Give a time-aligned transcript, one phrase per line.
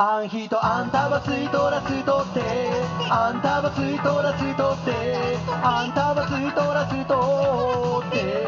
[0.00, 2.40] あん人あんたは吸い取らすとって。
[3.10, 5.36] あんたは吸い取らすとって。
[5.60, 8.46] あんたは吸い取らすとって。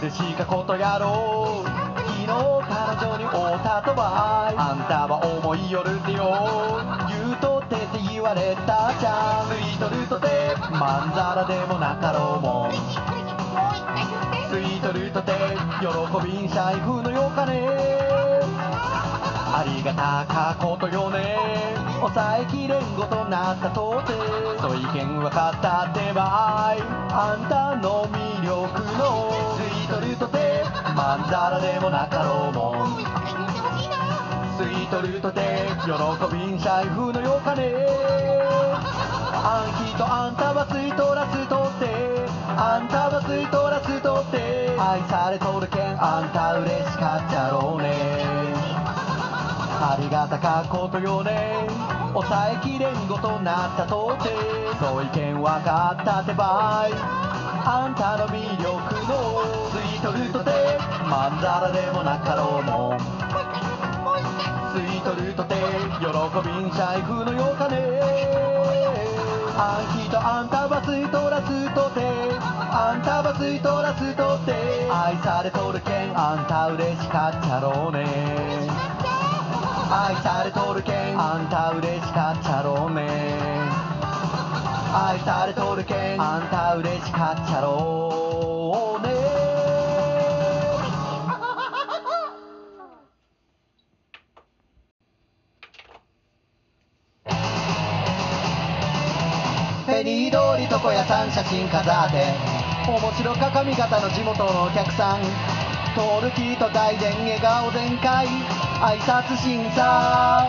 [0.00, 1.68] 嬉しいかことやろう。
[1.68, 2.28] 昨日
[2.64, 6.80] 彼女に会うたとばいあんたは思いよるってよ。
[7.06, 9.52] 言うとってって言われたじゃん。
[9.52, 10.56] 吸い取るとて。
[10.72, 12.72] まんざらでもなかろうもん。
[12.72, 15.36] スイートルートで
[15.76, 15.84] 喜
[16.24, 17.79] びん財布のよかね。
[19.60, 21.36] ありがたかことよね。
[22.00, 24.14] 抑えきれんごとなったとて
[24.58, 26.80] そう意見わかったってばい。
[27.12, 30.64] あんたの魅力のスイートルートで
[30.96, 33.04] まんざらでもなかろうもん。
[34.56, 35.92] スイートルートで喜
[36.34, 37.86] びん財布のよかね。
[39.44, 42.24] あん人あんたは吸い取らすとって
[42.56, 44.40] あんたは吸い取らすとって。
[44.80, 47.99] 愛されとるけんあんた嬉しかっちゃろうね。
[49.82, 51.66] ありがたかことよね。
[52.12, 54.28] 抑えきれんごとなったとて。
[54.78, 56.92] そう意見わかったてばい。
[57.64, 58.68] あんたの魅力
[59.08, 59.40] の
[59.72, 60.52] スイートルートで
[61.08, 62.98] まんざらでもなかろうもん。
[62.98, 65.56] スイートルートで
[65.98, 66.06] 喜
[66.46, 68.00] びん財布のよかね。
[69.56, 72.00] あん人あんたは吸い取らすとて。
[72.72, 74.52] あんたは吸い取らすとて。
[74.92, 78.59] 愛されとるけんあんた嬉しかっちゃろうね。
[80.10, 80.94] 愛されとるけん。
[81.16, 83.06] あんた嬉しかっちゃろうね
[84.92, 86.20] 愛されとるけん。
[86.20, 89.10] あんた嬉しかっちゃろうね。
[99.86, 102.34] ペリー通り床屋さん写真飾って。
[102.88, 105.20] 面白か髪型の地元のお客さん。
[105.94, 108.26] トールキーと大伝笑顔全開
[108.82, 110.48] 挨拶審査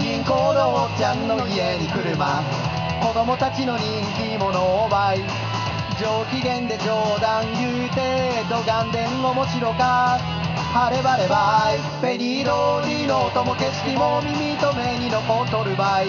[0.00, 2.40] 銀行のおっちゃんの家に車
[3.02, 3.84] 子供たちの人
[4.16, 5.18] 気者を倍
[5.98, 10.20] 上機嫌で冗談言うてどがんでん面白か。
[10.72, 11.78] 晴れ晴ればい。
[12.00, 16.06] ペリー通りの音も景色も耳と目に残っとるばい。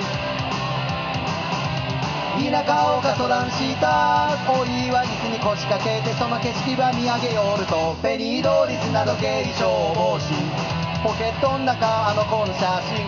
[2.39, 4.37] 田舎をかそらんした。
[4.47, 7.95] お岩椅子に腰掛けてその景色ば見上げよると。
[8.03, 10.68] ペリー通り砂時計消防士。
[11.01, 13.07] ポケットの中あの子の写真。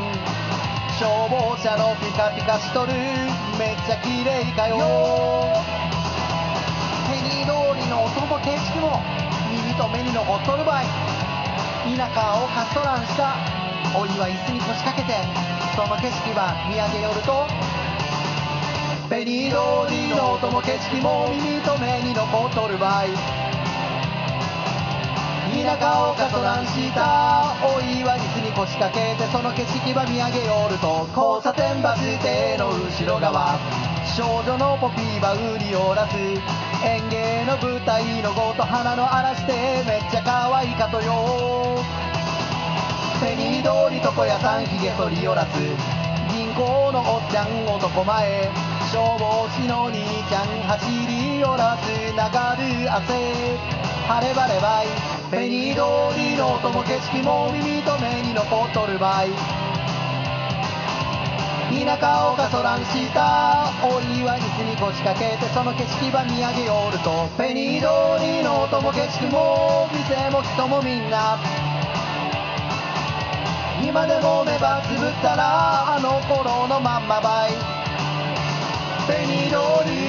[0.96, 2.94] 消防車のピカピカしとる。
[3.60, 4.80] めっちゃ綺麗かよ。
[7.12, 9.04] ペリー通りの音も景色も
[9.52, 10.86] 耳と目に残っとるばい。
[11.92, 13.36] 田舎をかそらんした。
[13.92, 15.20] お岩椅子に腰掛けて。
[15.76, 17.46] その景色ば見上げよると。
[19.10, 23.51] ペリー通りの音も景色も耳と目に残っとるばい
[25.62, 33.60] 田舎をかそらんしたお岩椅子に腰掛けてその景色ば見上げよると交差点バス停の後ろ側。
[34.18, 36.18] 少女のポピーば売りおらす
[36.84, 39.54] 演芸の舞台のごと花の嵐で
[39.86, 41.78] めっちゃ可愛いかとよ。
[43.22, 45.60] ペニー通り床屋さんひげ剃り寄らす
[46.34, 48.50] 銀行のおっちゃん男前。
[48.92, 53.82] 消防士の兄ちゃん走り寄らす流る汗。
[54.08, 59.30] 晴れ晴ればいペニー通りの音も景色も耳と目に残っとるばい
[61.72, 67.30] 田舎をかそらんしたお岩椅子に腰掛けてその景色ば見上げよると。
[67.38, 71.40] ペニー通りの音も景色も店も人もみんな。
[73.82, 77.52] 今でも目ばつぶったらあの頃のまんまばい。
[79.08, 80.01] ペニー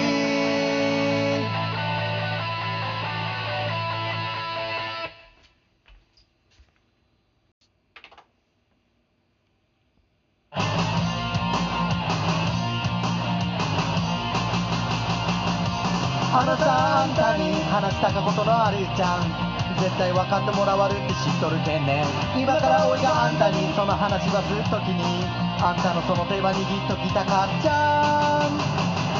[16.32, 19.53] あのさあんたに話したかことのあるちゃん。
[19.81, 21.84] 絶対分かってもらわるって知っとるけん。
[21.84, 22.05] ね
[22.37, 25.29] 今からおいがあんたにその話はずっと気に。
[25.61, 28.56] あんたのその手は握っときたかっちゃん。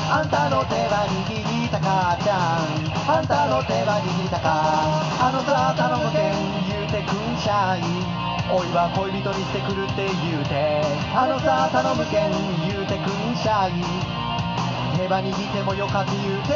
[0.09, 2.64] あんたの手は握りたかっちゃん。
[3.05, 6.32] あんたの手は握りたかあのさ頼むけん
[6.64, 7.85] 言うてくんしゃい。
[8.49, 10.81] おいは恋人にしてくるって言うて。
[11.12, 12.32] あのさ頼むけん
[12.64, 14.22] 言うてくんしゃい。
[15.02, 16.54] 手羽握ってもよかって言うて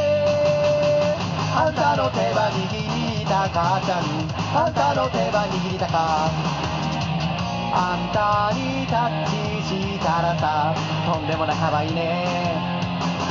[1.56, 4.06] あんたの手羽握りたかちゃん
[4.54, 6.31] あんたの手羽握りたか
[7.75, 10.72] あんたにタッチしたらさ
[11.10, 12.54] とんでもなかわいいね。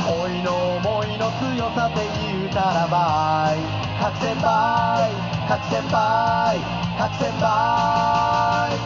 [0.06, 3.58] おいの思いの強さって言うたらばい。
[3.98, 5.10] 各先輩
[5.48, 6.60] 各先輩
[6.98, 8.76] 各先輩。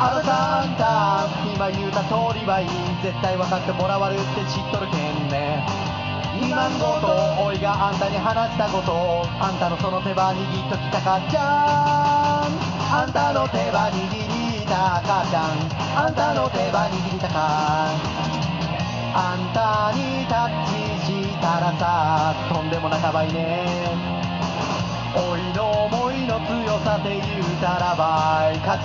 [0.00, 2.68] あなたあんた今言うた通りはいい。
[3.02, 5.58] 絶対分かってもらわるって知っとるけんね。
[6.38, 12.54] 今んごとおいがあんたに話したことあんたのその手羽握っときたかじゃん。
[12.94, 15.58] あんたの手羽握りたかじゃん。
[15.98, 17.90] あんたの手羽握りたか
[19.18, 20.62] あんたにタッ
[21.02, 23.66] チしたらさとんでもなかばいね。
[25.10, 28.58] おいの思いの強さで言うたらばい。
[28.62, 28.78] 各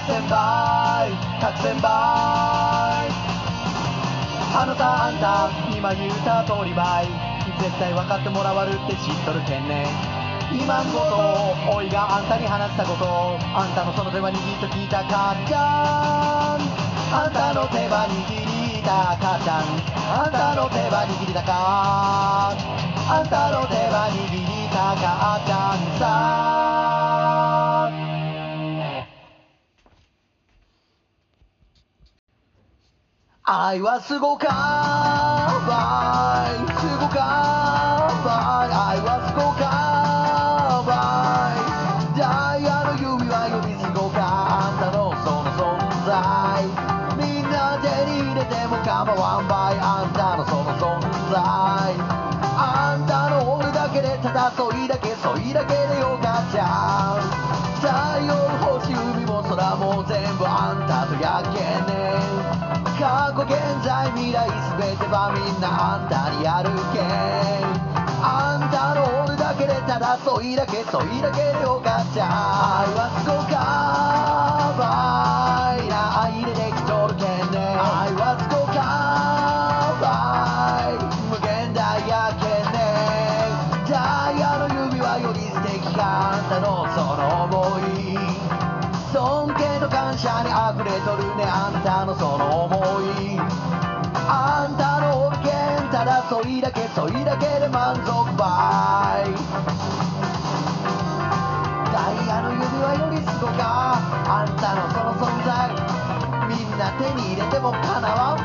[0.00, 1.10] 千倍
[1.40, 1.90] 各千倍各千倍
[4.58, 7.06] あなたあんた今言うた通りばい。
[7.60, 9.86] 絶対分かってもらわるって知っとるけんね。
[10.50, 13.04] 今んごとおいがあんたに話したこと
[13.54, 16.60] あんたのその手羽握っと聞いたかっちゃん。
[17.12, 19.64] あんたの手羽握りたかちゃん。
[20.24, 22.56] あんたの手羽握りたか
[23.08, 26.65] あんたの手羽握りたかちゃんさ。
[33.48, 34.48] 愛はすごか
[35.68, 36.58] ばい。
[36.80, 44.18] すごかばい愛はすごかばいダイヤの指輪よりすごか
[44.66, 46.66] あんたのその存在。
[47.14, 49.78] みんな手に入れても構わんばい。
[49.78, 50.98] あんたのその存
[51.30, 51.94] 在。
[52.58, 56.58] あんたの俺だけでただそいだけそいだけでよかっち
[64.78, 67.00] 全てはみんなあんたにあるけ
[68.22, 72.28] あんたの俺だけでただそいだけそいだけでよかっちゃ
[72.84, 73.26] 愛はす
[96.56, 98.06] いだけそいだけで満足
[98.36, 99.28] ばい。
[101.92, 103.98] ダイヤの指輪よりすごか。
[104.26, 105.68] あんたのその存在。
[106.48, 108.35] みんな手に入れてもかなわん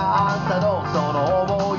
[0.00, 1.78] があんたのその思い。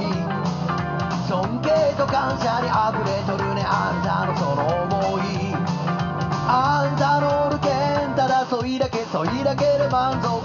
[1.28, 3.64] 尊敬と感謝にあふれとるね。
[3.66, 5.56] あんたのその思い。
[6.48, 7.70] あんたのおるけ
[8.06, 8.46] んただ。
[8.46, 10.42] そいだけそいだけで満足。